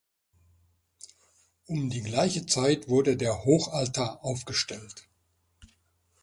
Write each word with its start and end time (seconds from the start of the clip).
Um 1.67 1.91
die 1.91 2.01
gleiche 2.01 2.47
Zeit 2.47 2.89
wurde 2.89 3.17
der 3.17 3.45
Hochaltar 3.45 4.23
aufgestellt. 4.23 5.07